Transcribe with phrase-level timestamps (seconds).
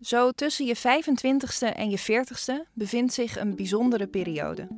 [0.00, 4.68] Zo tussen je 25ste en je 40ste bevindt zich een bijzondere periode.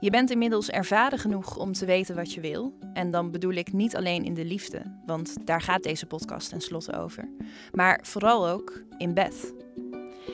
[0.00, 2.78] Je bent inmiddels ervaren genoeg om te weten wat je wil.
[2.92, 6.96] En dan bedoel ik niet alleen in de liefde, want daar gaat deze podcast tenslotte
[6.96, 7.28] over.
[7.72, 9.54] Maar vooral ook in bed.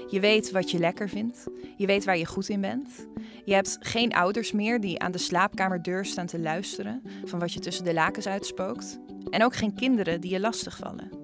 [0.08, 1.46] Je weet wat je lekker vindt.
[1.76, 3.06] Je weet waar je goed in bent.
[3.44, 7.60] Je hebt geen ouders meer die aan de slaapkamerdeur staan te luisteren van wat je
[7.60, 8.98] tussen de lakens uitspookt.
[9.30, 11.19] En ook geen kinderen die je lastigvallen.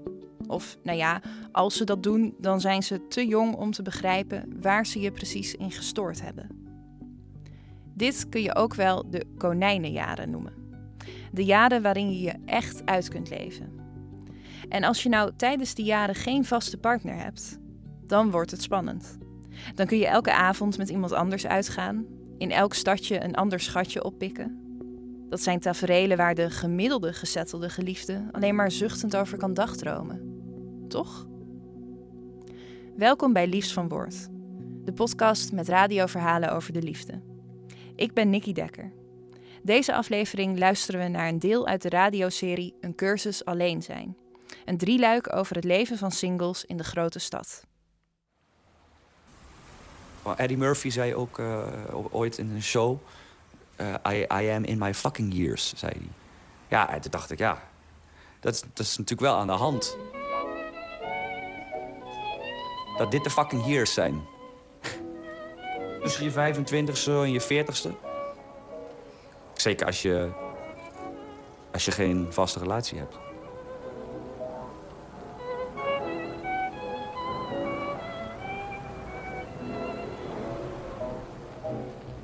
[0.47, 1.21] Of nou ja,
[1.53, 5.11] als ze dat doen, dan zijn ze te jong om te begrijpen waar ze je
[5.11, 6.49] precies in gestoord hebben.
[7.95, 10.53] Dit kun je ook wel de konijnenjaren noemen.
[11.33, 13.73] De jaren waarin je je echt uit kunt leven.
[14.69, 17.59] En als je nou tijdens die jaren geen vaste partner hebt,
[18.07, 19.19] dan wordt het spannend.
[19.75, 22.07] Dan kun je elke avond met iemand anders uitgaan,
[22.39, 24.61] in elk stadje een ander schatje oppikken.
[25.29, 30.36] Dat zijn taferelen waar de gemiddelde gezettelde geliefde alleen maar zuchtend over kan dagdromen.
[30.89, 31.27] Toch?
[32.97, 34.29] Welkom bij Liefst van Woord,
[34.85, 37.21] de podcast met radioverhalen over de liefde.
[37.97, 38.93] Ik ben Nikki Dekker.
[39.63, 44.17] Deze aflevering luisteren we naar een deel uit de radioserie Een cursus alleen zijn.
[44.65, 47.65] Een drieluik over het leven van singles in de grote stad.
[50.37, 51.67] Eddie Murphy zei ook uh,
[52.11, 52.99] ooit in een show...
[53.81, 56.09] Uh, I, I am in my fucking years, zei hij.
[56.69, 57.63] Ja, en toen dacht ik, ja,
[58.41, 59.97] dat dat is natuurlijk wel aan de hand.
[62.97, 64.27] Dat dit de fucking years zijn.
[66.03, 67.91] Tussen je 25ste en je 40ste.
[69.55, 70.29] Zeker als je,
[71.73, 73.17] als je geen vaste relatie hebt.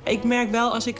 [0.03, 0.99] Ik merk wel als ik,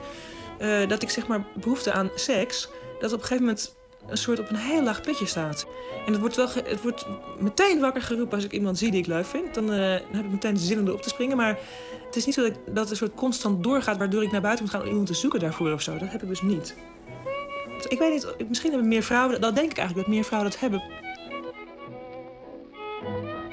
[0.60, 2.70] uh, dat ik zeg maar behoefte aan seks...
[3.00, 3.76] dat op een gegeven moment
[4.08, 5.66] een soort op een heel laag pitje staat.
[6.06, 7.06] En het wordt, wel het wordt
[7.40, 9.54] meteen wakker geroepen als ik iemand zie die ik leuk vind.
[9.54, 11.38] Dan, uh, dan heb ik meteen de zin om erop te springen.
[11.38, 11.58] Maar
[12.06, 13.98] het is niet zo dat, ik, dat een soort constant doorgaat...
[13.98, 15.98] waardoor ik naar buiten moet gaan om iemand te zoeken daarvoor of zo.
[15.98, 16.76] Dat heb ik dus niet.
[17.88, 19.42] Ik weet niet, misschien hebben meer vrouwen...
[19.42, 20.84] Dat denk ik eigenlijk, dat meer vrouwen dat hebben.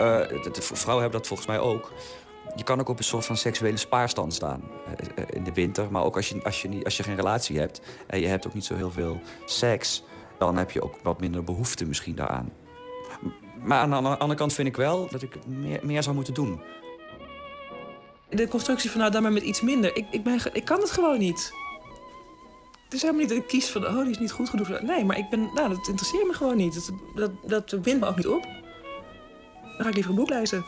[0.01, 0.21] Uh,
[0.55, 1.93] vrouwen hebben dat volgens mij ook.
[2.57, 4.63] Je kan ook op een soort van seksuele spaarstand staan
[5.19, 5.91] uh, in de winter.
[5.91, 7.81] Maar ook als je, als, je niet, als je geen relatie hebt...
[8.07, 10.03] en je hebt ook niet zo heel veel seks
[10.41, 12.53] dan heb je ook wat minder behoefte misschien daaraan.
[13.63, 16.61] Maar aan de andere kant vind ik wel dat ik meer, meer zou moeten doen.
[18.29, 19.97] De constructie van nou dan maar met iets minder.
[19.97, 21.53] Ik, ik, ben, ik kan het gewoon niet.
[22.85, 24.81] Het is helemaal niet dat ik kies van, oh, die is niet goed genoeg.
[24.81, 26.91] Nee, maar ik ben, nou, dat interesseert me gewoon niet.
[27.15, 28.43] Dat, dat, dat wint me ook niet op.
[29.63, 30.65] Dan ga ik liever een boek lezen.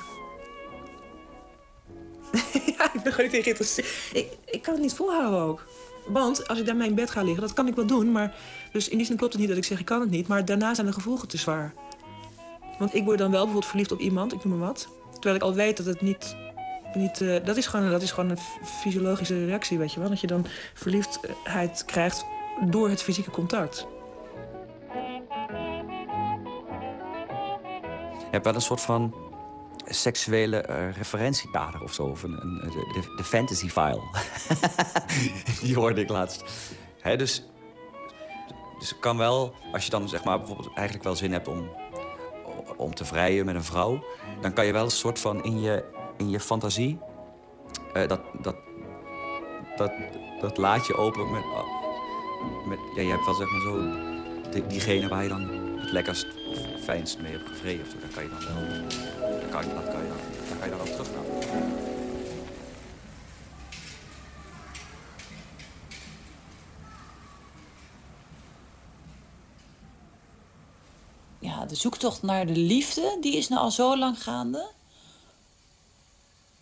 [2.77, 4.11] ja, ik ben gewoon niet geïnteresseerd.
[4.13, 5.65] Ik, ik kan het niet volhouden ook.
[6.07, 8.13] Want als ik daarmee in bed ga liggen, dat kan ik wel doen.
[8.13, 8.35] Maar,
[8.73, 10.29] dus in die zin klopt het niet dat ik zeg ik kan het niet.
[10.29, 11.75] Maar daarna zijn de gevolgen te zwaar.
[12.79, 14.89] Want ik word dan wel bijvoorbeeld verliefd op iemand, ik noem maar wat.
[15.13, 16.37] Terwijl ik al weet dat het niet...
[16.95, 20.09] niet uh, dat, is gewoon, dat is gewoon een fysiologische reactie, weet je wel.
[20.09, 22.25] Dat je dan verliefdheid krijgt
[22.71, 23.87] door het fysieke contact.
[28.19, 29.15] Je hebt wel een soort van
[29.87, 32.03] seksuele uh, referentiekader of zo.
[32.03, 34.03] Of een, een, de, de, fantasy file.
[35.63, 36.45] Die hoorde ik laatst.
[37.03, 37.45] Dus,
[38.79, 41.71] dus het kan wel, als je dan zeg maar bijvoorbeeld eigenlijk wel zin hebt om,
[42.77, 44.05] om te vrijen met een vrouw...
[44.41, 45.85] dan kan je wel een soort van in je,
[46.17, 46.99] in je fantasie...
[47.97, 48.57] Uh, dat, dat,
[49.77, 49.93] dat,
[50.41, 51.45] dat laat je open met...
[52.69, 53.81] met ja, je hebt wel zeg maar zo...
[54.51, 57.85] Die, diegene waar je dan het lekkerst of fijnst mee hebt gevreden.
[57.85, 59.22] Of zo, kan je dan wel
[59.53, 60.19] kan, dat kan je dan,
[60.49, 61.25] dan kan je dan ook teruggaan.
[71.39, 74.71] Ja, de zoektocht naar de liefde, die is nou al zo lang gaande.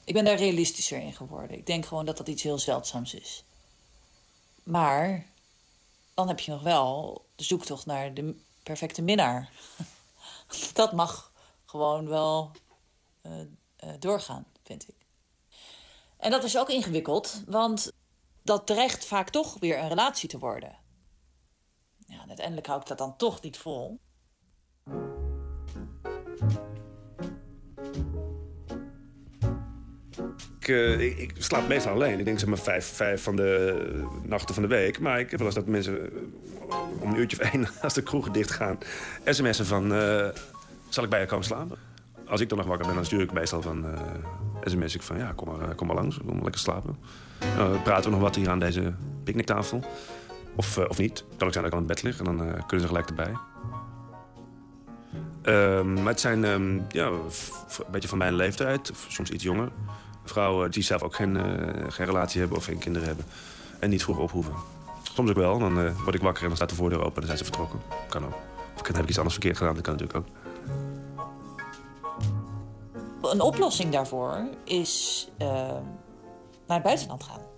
[0.04, 1.56] Ik ben daar realistischer in geworden.
[1.56, 3.44] Ik denk gewoon dat dat iets heel zeldzaams is.
[4.62, 5.26] Maar
[6.14, 9.50] dan heb je nog wel de zoektocht naar de perfecte minnaar.
[10.72, 11.32] Dat mag
[11.66, 12.50] gewoon wel
[13.98, 15.06] doorgaan, vind ik.
[16.19, 17.93] En dat is ook ingewikkeld, want
[18.43, 20.78] dat dreigt vaak toch weer een relatie te worden.
[22.06, 24.00] Ja, uiteindelijk hou ik dat dan toch niet vol.
[30.58, 32.19] Ik, ik, slaap meestal alleen.
[32.19, 34.99] Ik denk zeg maar vijf, vijf van de nachten van de week.
[34.99, 36.11] Maar ik heb wel eens dat mensen
[37.00, 38.78] om een uurtje of één als de kroegen dicht gaan...
[39.25, 39.88] sms'en van,
[40.88, 41.89] zal ik bij je komen slapen?
[42.31, 43.93] Als ik dan nog wakker ben, dan stuur ik meestal van uh,
[44.65, 46.97] sms ik van ja, kom maar, eh, kom maar langs, kom maar lekker slapen.
[47.82, 48.93] Praten we nog wat hier aan deze
[49.25, 49.85] picknicktafel.
[50.56, 51.25] Of, uh, of niet.
[51.37, 52.37] Kan zijn dat ik aan het bed lig en dan
[52.67, 53.32] kunnen ze gelijk erbij.
[55.43, 57.21] Ehm, maar het zijn ehm, ja, een
[57.91, 59.69] beetje van mijn leeftijd, of soms iets jonger.
[60.25, 61.44] Vrouwen die zelf ook geen, eh,
[61.88, 63.25] geen relatie hebben of geen kinderen hebben.
[63.79, 64.53] En niet vroeg ophoeven.
[65.15, 67.29] Soms ook wel, dan eh, word ik wakker en dan staat de voordeur open en
[67.29, 67.81] dan zijn ze vertrokken.
[68.09, 68.35] Kan ook.
[68.75, 70.39] Of dan heb ik iets anders verkeerd gedaan, dat kan natuurlijk ook.
[73.31, 75.49] Een oplossing daarvoor is eh,
[76.67, 77.50] naar het buitenland gaan.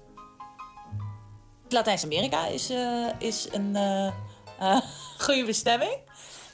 [1.73, 4.07] Latijns-Amerika is, eh, is een eh,
[4.59, 4.81] eh,
[5.19, 5.97] goede bestemming.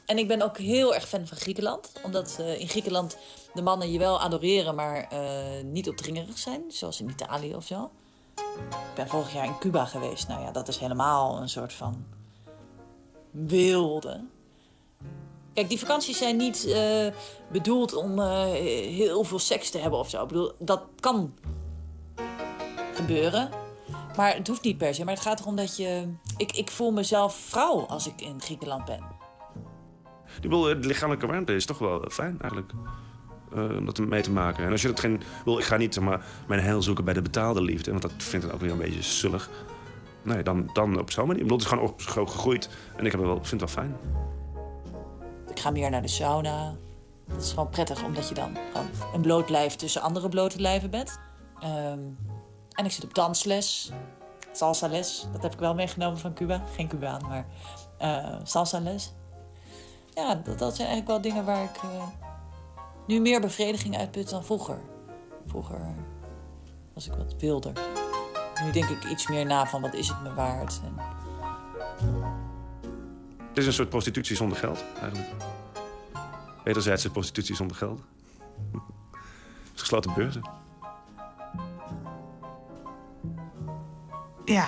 [0.07, 1.93] En ik ben ook heel erg fan van Griekenland.
[2.03, 3.17] Omdat in Griekenland
[3.55, 5.09] de mannen je wel adoreren, maar
[5.65, 6.63] niet opdringerig zijn.
[6.69, 7.91] Zoals in Italië of zo.
[8.69, 10.29] Ik ben vorig jaar in Cuba geweest.
[10.29, 12.07] Nou ja, dat is helemaal een soort van
[13.31, 14.25] wilde.
[15.59, 17.07] Kijk, die vakanties zijn niet eh,
[17.53, 18.43] bedoeld om eh,
[18.83, 20.23] heel veel seks te hebben of zo.
[20.23, 21.35] Ik bedoel, dat kan
[22.95, 23.51] gebeuren.
[24.17, 25.05] Maar het hoeft niet per se.
[25.05, 26.09] Maar het gaat erom dat je...
[26.37, 29.03] Ik, ik voel mezelf vrouw als ik in Griekenland ben.
[30.37, 32.73] Ik bedoel, de lichamelijke warmte is toch wel fijn eigenlijk.
[33.53, 34.65] eh, om dat mee te maken.
[34.65, 35.23] En als je dat geen.
[35.45, 38.45] Wil, ik ga niet maar, mijn heil zoeken bij de betaalde liefde, want dat vind
[38.45, 39.51] ik ook weer een beetje zullig.
[40.23, 41.43] Nee, dan, dan op zo'n manier.
[41.43, 42.69] Ik bedoel, het is gewoon gegroeid.
[42.97, 43.97] En ik heb het wel, vind het wel fijn.
[45.59, 46.77] Ik ga meer naar de sauna.
[47.27, 48.57] Dat is gewoon prettig, omdat je dan
[49.15, 51.19] een bloot lijf tussen andere blote lijven bent.
[51.61, 51.99] Ehm,
[52.71, 53.93] en ik zit op dansles.
[54.53, 55.27] Salsa les.
[55.33, 56.63] Dat heb ik wel meegenomen van Cuba.
[56.75, 57.47] Geen Cubaan, maar
[57.99, 59.13] eh salsa les.
[60.15, 62.07] Ja, dat, dat zijn eigenlijk wel dingen waar ik eh,
[63.07, 64.81] nu meer bevrediging uitput dan vroeger.
[65.47, 65.95] Vroeger
[66.95, 67.73] was ik wat wilder.
[68.65, 70.81] Nu denk ik iets meer na van wat is het me waard.
[70.85, 70.95] En
[73.59, 75.29] Het is een soort prostitutie zonder geld, eigenlijk.
[76.65, 78.01] Wederzijdse prostitutie zonder geld.
[79.13, 80.43] Het is gesloten beurzen.
[84.45, 84.67] Ja.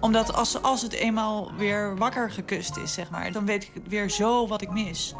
[0.00, 4.10] Omdat als, als het eenmaal weer wakker gekust is, zeg maar, dan weet ik weer
[4.10, 5.14] zo wat ik mis.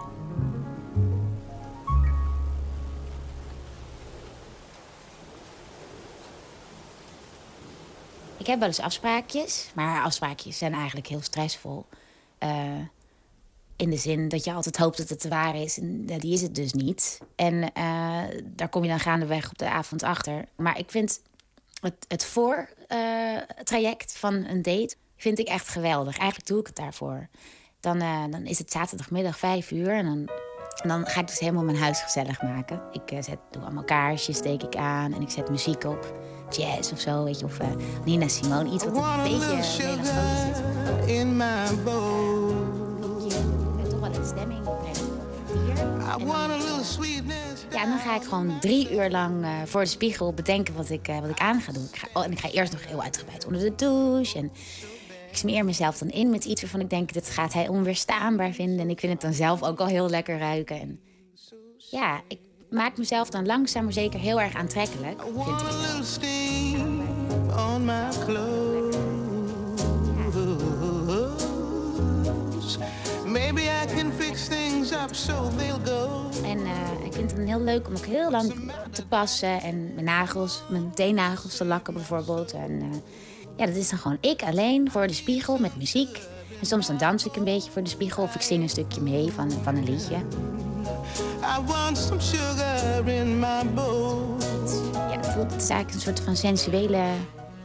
[8.46, 11.86] Ik heb wel eens afspraakjes, maar afspraakjes zijn eigenlijk heel stressvol.
[12.38, 12.80] Eh,
[13.76, 16.54] in de zin dat je altijd hoopt dat het waar is en die is het
[16.54, 17.20] dus niet.
[17.36, 20.44] En eh, daar kom je dan gaandeweg op de avond achter.
[20.56, 21.20] Maar ik vind
[21.80, 26.18] het, het voortraject van een date vind ik echt geweldig.
[26.18, 27.28] Eigenlijk doe ik het daarvoor.
[27.80, 30.28] Dan, eh, dan is het zaterdagmiddag vijf uur en dan,
[30.82, 32.82] dan ga ik dus helemaal mijn huis gezellig maken.
[32.92, 36.34] Ik eh, zet, doe allemaal kaarsjes, steek ik aan en ik zet muziek op.
[36.50, 37.66] Jazz of zo, weet je, of eh,
[38.04, 38.70] Nina Simone.
[38.72, 40.08] Iets wat een beetje melancholisch
[41.06, 41.12] is.
[41.12, 42.50] in my bowl.
[43.82, 45.02] En toch wel stemming een kwartier.
[45.76, 47.64] I En dan- want a little sweetness.
[47.72, 50.90] Ja, en dan ga ik gewoon drie uur lang eh, voor de spiegel bedenken wat
[50.90, 51.84] ik, eh, wat ik aan ga doen.
[51.92, 54.38] Ik ga, oh, en ik ga eerst nog heel uitgebreid onder de douche.
[54.38, 54.44] En
[55.30, 57.12] ik smeer mezelf dan in met iets waarvan ik denk...
[57.12, 58.78] dit gaat hij onweerstaanbaar vinden.
[58.78, 60.80] En ik vind het dan zelf ook al heel lekker ruiken.
[60.80, 61.00] En
[61.76, 62.38] ja, ik
[62.70, 65.22] maak mezelf dan langzaam maar zeker heel erg aantrekkelijk.
[65.22, 65.66] Vind ik.
[73.26, 76.30] Maybe I can fix things up so they'll go.
[76.44, 79.60] En eh, ik vind het dan heel leuk om ook heel lang te passen.
[79.60, 82.52] En mijn nagels, mijn teennagels te lakken bijvoorbeeld.
[82.52, 82.98] En eh,
[83.56, 86.20] ja, dat is dan gewoon ik alleen voor de spiegel met muziek.
[86.60, 88.22] En soms dan dans ik een beetje voor de spiegel.
[88.22, 90.16] Of ik zing een stukje mee van, van een liedje.
[91.46, 94.36] I want some sugar in my bowl.
[94.92, 97.04] Ja, het, voelt, het is eigenlijk een soort van sensuele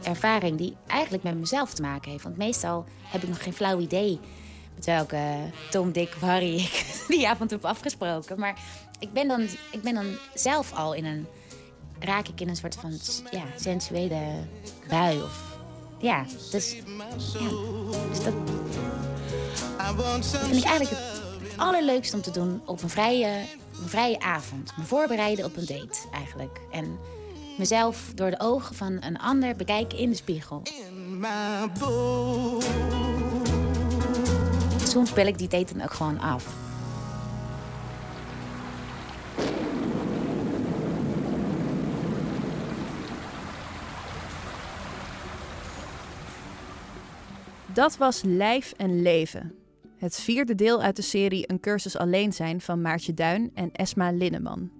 [0.02, 0.58] ervaring...
[0.58, 2.22] die eigenlijk met mezelf te maken heeft.
[2.22, 4.20] Want meestal heb ik nog geen flauw idee...
[4.74, 5.18] met welke
[5.70, 8.38] Tom, Dick of Harry ik die avond heb afgesproken.
[8.38, 8.58] Maar
[8.98, 9.40] ik ben, dan,
[9.70, 11.26] ik ben dan zelf al in een...
[11.98, 12.98] raak ik in een soort van
[13.30, 14.20] ja, sensuele
[14.88, 15.22] bui.
[15.22, 15.58] Of,
[15.98, 17.48] ja, dus, ja,
[18.08, 18.34] dus dat
[20.30, 21.22] vind ik eigenlijk het
[21.56, 23.44] allerleukste om te doen op een vrije,
[23.82, 24.76] een vrije avond.
[24.76, 26.60] Me voorbereiden op een date eigenlijk.
[26.70, 26.98] En
[27.58, 30.62] mezelf door de ogen van een ander bekijken in de spiegel.
[30.64, 31.24] in.
[34.84, 36.46] Soms spel ik die date dan ook gewoon af.
[47.66, 49.61] Dat was Lijf en Leven.
[50.02, 54.10] Het vierde deel uit de serie Een cursus alleen zijn van Maartje Duin en Esma
[54.10, 54.70] Linneman.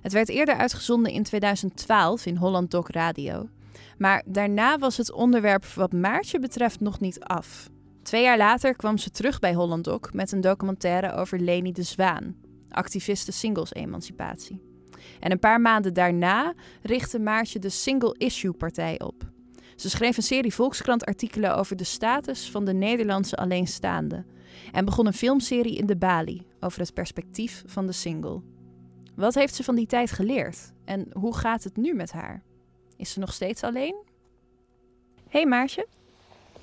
[0.00, 3.48] Het werd eerder uitgezonden in 2012 in Holland Doc Radio.
[3.98, 7.70] Maar daarna was het onderwerp wat Maartje betreft nog niet af.
[8.02, 11.82] Twee jaar later kwam ze terug bij Holland Doc met een documentaire over Leni de
[11.82, 12.36] Zwaan,
[12.68, 14.60] activiste singles-emancipatie.
[15.20, 19.30] En een paar maanden daarna richtte Maartje de Single Issue Partij op.
[19.76, 24.24] Ze schreef een serie Volkskrant-artikelen over de status van de Nederlandse alleenstaande.
[24.72, 28.42] En begon een filmserie in de Bali over het perspectief van de single.
[29.14, 32.42] Wat heeft ze van die tijd geleerd en hoe gaat het nu met haar?
[32.96, 34.04] Is ze nog steeds alleen?
[35.28, 35.86] Hey Maartje.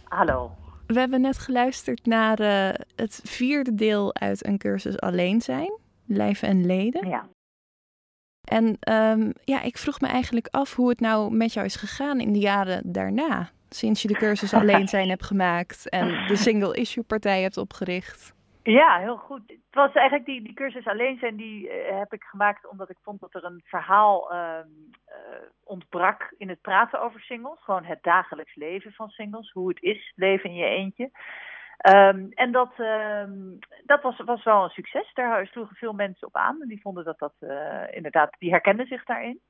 [0.04, 0.52] Hallo.
[0.88, 6.42] We hebben net geluisterd naar uh, het vierde deel uit een cursus alleen zijn, lijf
[6.42, 7.08] en leden.
[7.08, 7.30] Ja.
[8.44, 12.20] En um, ja, ik vroeg me eigenlijk af hoe het nou met jou is gegaan
[12.20, 13.52] in de jaren daarna.
[13.70, 18.38] Sinds je de cursus alleen zijn hebt gemaakt en de single issue partij hebt opgericht.
[18.64, 19.42] Ja, heel goed.
[19.48, 22.98] Het was eigenlijk die, die cursus alleen zijn, die uh, heb ik gemaakt omdat ik
[23.04, 24.58] vond dat er een verhaal uh,
[25.08, 25.16] uh,
[25.64, 27.60] ontbrak in het praten over singles.
[27.62, 31.12] Gewoon het dagelijks leven van singles, hoe het is leven in je eentje.
[31.88, 35.14] Um, en dat, um, dat was, was wel een succes.
[35.14, 36.62] Daar sloegen veel mensen op aan.
[36.62, 39.42] En die vonden dat dat uh, inderdaad, die herkenden zich daarin.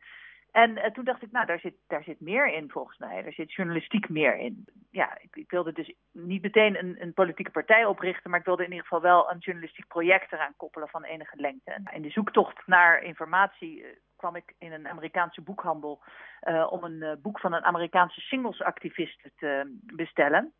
[0.51, 3.21] En uh, toen dacht ik, nou, daar zit, daar zit meer in volgens mij.
[3.21, 4.65] Daar zit journalistiek meer in.
[4.91, 8.63] Ja, ik, ik wilde dus niet meteen een, een, politieke partij oprichten, maar ik wilde
[8.63, 11.71] in ieder geval wel een journalistiek project eraan koppelen van enige lengte.
[11.71, 16.01] En in de zoektocht naar informatie uh, kwam ik in een Amerikaanse boekhandel
[16.43, 20.53] uh, om een boek van een Amerikaanse singlesactiviste te bestellen.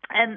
[0.00, 0.30] En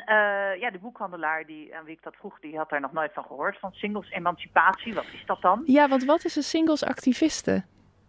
[0.60, 3.24] ja, de boekhandelaar die, aan wie ik dat vroeg, die had daar nog nooit van
[3.24, 3.60] gehoord.
[3.60, 5.64] Van singles emancipatie, wat is dat dan?
[5.66, 7.64] Ja, want wat is een singlesactiviste?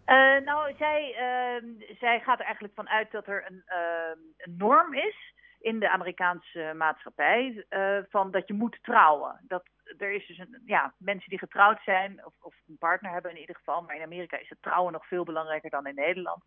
[0.07, 3.63] Uh, nou, zij, uh, zij gaat er eigenlijk van uit dat er een,
[4.37, 7.65] een norm is in de Amerikaanse maatschappij
[8.09, 9.39] van dat je moet trouwen.
[9.47, 9.63] Dat,
[9.97, 13.39] er is dus een, ja, mensen die getrouwd zijn, of, of een partner hebben in
[13.39, 16.43] ieder geval, maar in Amerika is het trouwen nog veel belangrijker dan in Nederland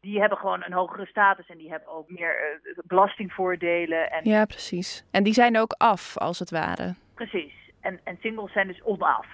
[0.00, 4.10] die hebben gewoon een hogere status en die hebben ook meer uh, belastingvoordelen.
[4.10, 4.24] En...
[4.24, 5.04] Ja, precies.
[5.10, 6.94] En die zijn ook af, als het ware.
[7.14, 7.52] Precies.
[7.80, 9.26] En, en singles zijn dus onaf,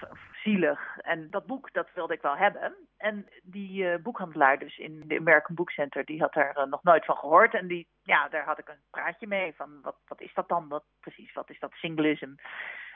[0.43, 0.97] zielig.
[0.97, 2.75] En dat boek, dat wilde ik wel hebben.
[2.97, 6.83] En die uh, boekhandelaar dus in de American Book Center, die had daar uh, nog
[6.83, 7.53] nooit van gehoord.
[7.53, 10.67] En die, ja, daar had ik een praatje mee van, wat, wat is dat dan?
[10.67, 12.33] Wat, precies, wat is dat singlism?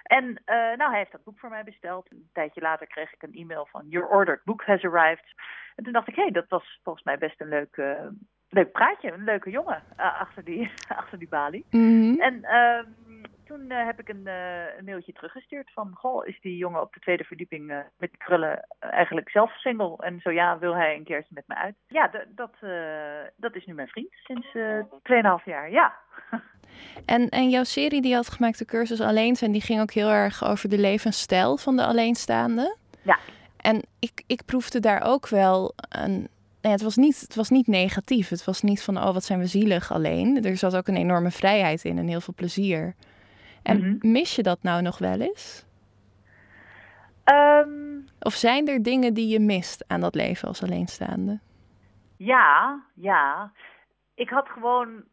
[0.04, 2.12] En uh, nou, hij heeft dat boek voor mij besteld.
[2.12, 5.34] Een tijdje later kreeg ik een e-mail van Your ordered book has arrived.
[5.76, 7.76] En toen dacht ik, hé, hey, dat was volgens mij best een leuk,
[8.50, 9.12] leuk praatje.
[9.12, 11.66] Een leuke jongen achter, die, achter die balie.
[11.70, 12.22] Mm -hmm.
[12.22, 12.42] En
[13.46, 14.28] toen heb ik een,
[14.78, 15.92] een, mailtje teruggestuurd van...
[15.94, 19.98] Goh, is die jongen op de tweede verdieping met die krullen eigenlijk zelf single?
[19.98, 21.76] En zo ja, wil hij een keertje met me uit?
[21.88, 22.52] Ja, dat,
[23.36, 25.94] dat is nu mijn vriend sinds 2,5 jaar, ja.
[27.06, 29.92] En, en jouw serie die je had gemaakt, de cursus Alleen zijn, die ging ook
[29.92, 32.76] heel erg over de levensstijl van de alleenstaande.
[33.02, 33.20] Ja.
[33.58, 36.28] En ik, ik proefde daar ook wel een.
[36.62, 38.30] Nee, het, was niet, het was niet negatief.
[38.30, 40.44] Het was niet van, oh, wat zijn we zielig alleen.
[40.44, 42.96] Er zat ook een enorme vrijheid in en heel veel plezier.
[43.66, 44.12] En mm -hmm.
[44.12, 45.66] mis je dat nou nog wel eens?
[47.34, 51.40] Um, of zijn er dingen die je mist aan dat leven als alleenstaande?
[52.18, 53.52] Ja, ja.
[54.16, 55.04] Ik had gewoon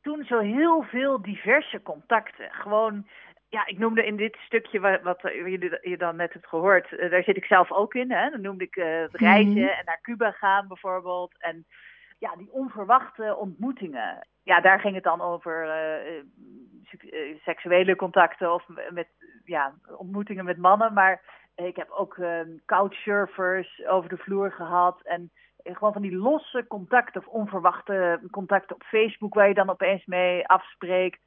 [0.00, 2.48] toen zo heel veel diverse contacten.
[2.50, 3.06] Gewoon,
[3.48, 7.10] ja, ik noemde in dit stukje wat, wat je, je dan net hebt gehoord, uh,
[7.10, 8.10] daar zit ik zelf ook in.
[8.10, 8.30] Hè?
[8.30, 9.68] Dan noemde ik uh, het reizen mm -hmm.
[9.68, 11.34] en naar Cuba gaan bijvoorbeeld.
[11.38, 11.66] En
[12.18, 14.26] ja, die onverwachte ontmoetingen.
[14.42, 16.22] Ja, daar ging het dan over uh,
[17.44, 19.08] seksuele contacten of met
[19.44, 20.92] ja, ontmoetingen met mannen.
[20.92, 21.20] Maar
[21.54, 22.18] ik heb ook
[22.66, 25.00] couchsurfers over de vloer gehad.
[25.02, 25.30] En
[25.62, 30.46] gewoon van die losse contacten of onverwachte contacten op Facebook waar je dan opeens mee
[30.46, 31.20] afspreekt.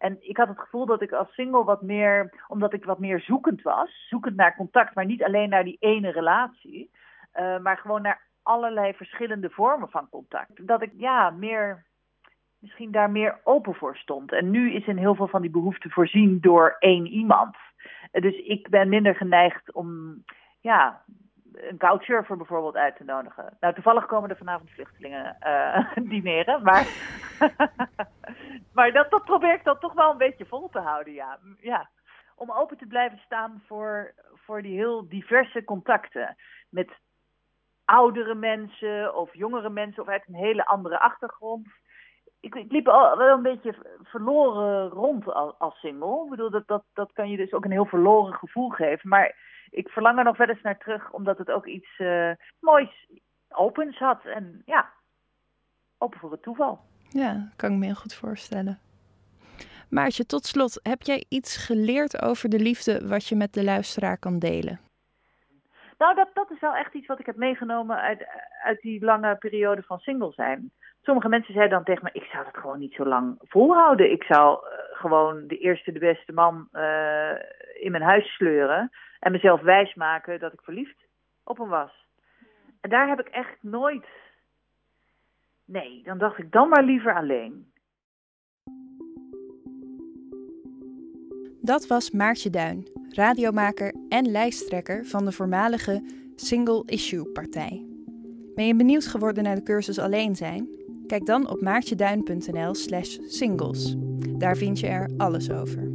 [0.00, 3.20] En ik had het gevoel dat ik als single wat meer, omdat ik wat meer
[3.20, 6.90] zoekend was, zoekend naar contact, maar niet alleen naar die ene relatie,
[7.34, 10.66] uh, maar gewoon naar allerlei verschillende vormen van contact.
[10.66, 11.84] Dat ik ja, meer,
[12.60, 14.32] misschien daar meer open voor stond.
[14.32, 17.56] En nu is in heel veel van die behoeften voorzien door één iemand.
[18.10, 20.22] Dus ik ben minder geneigd om
[20.60, 21.02] ja,
[21.52, 23.56] een couchsurfer bijvoorbeeld uit te nodigen.
[23.60, 26.86] Nou, toevallig komen er vanavond vluchtelingen uh, dineren, maar,
[28.74, 31.38] maar dat, dat probeer ik dan toch wel een beetje vol te houden, ja.
[31.60, 31.90] ja.
[32.34, 36.36] Om open te blijven staan voor, voor die heel diverse contacten
[36.68, 36.90] met
[37.84, 41.68] oudere mensen of jongere mensen of uit een hele andere achtergrond.
[42.40, 46.24] Ik, ik liep al wel een beetje verloren rond als, als single.
[46.24, 49.08] Ik bedoel, dat, dat, dat kan je dus ook een heel verloren gevoel geven.
[49.08, 49.36] Maar
[49.70, 52.30] ik verlang er nog wel eens naar terug, omdat het ook iets uh,
[52.60, 53.08] moois,
[53.48, 54.24] opens had.
[54.24, 54.90] En ja,
[55.98, 56.80] open voor het toeval.
[57.08, 58.78] Ja, kan ik me heel goed voorstellen.
[59.90, 64.18] Maartje, tot slot, heb jij iets geleerd over de liefde wat je met de luisteraar
[64.18, 64.80] kan delen?
[65.98, 68.26] Nou, dat, dat is wel echt iets wat ik heb meegenomen uit,
[68.62, 70.72] uit die lange periode van single zijn.
[71.02, 74.12] Sommige mensen zeiden dan tegen me, ik zou het gewoon niet zo lang volhouden.
[74.12, 77.30] Ik zou uh, gewoon de eerste, de beste man uh,
[77.74, 80.96] in mijn huis sleuren en mezelf wijsmaken dat ik verliefd
[81.44, 82.06] op hem was.
[82.80, 84.06] En daar heb ik echt nooit.
[85.64, 87.72] Nee, dan dacht ik dan maar liever alleen.
[91.62, 96.02] Dat was Maartje Duin, radiomaker en lijsttrekker van de voormalige
[96.36, 97.84] Single Issue Partij.
[98.54, 100.79] Ben je benieuwd geworden naar de cursus Alleen zijn?
[101.10, 103.96] Kijk dan op maartjeduin.nl/slash singles.
[104.38, 105.92] Daar vind je er alles over.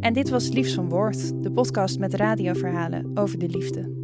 [0.00, 3.94] En dit was Liefs van Woord, de podcast met radioverhalen over de liefde.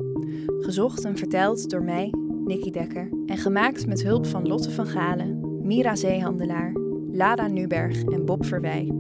[0.61, 5.41] Gezocht en verteld door mij, Nicky Dekker, en gemaakt met hulp van Lotte van Galen,
[5.67, 6.73] Mira Zeehandelaar,
[7.13, 8.93] Lada Nuberg en Bob Verwij.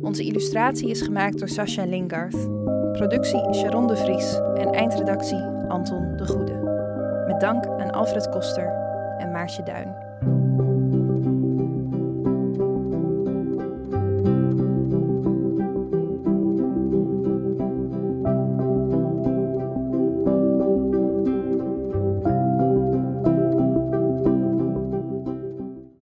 [0.00, 2.36] Onze illustratie is gemaakt door Sascha Lingard.
[2.92, 6.60] Productie Sharon de Vries en eindredactie Anton de Goede.
[7.26, 8.80] Met dank aan Alfred Koster
[9.18, 10.01] en Maartje Duin.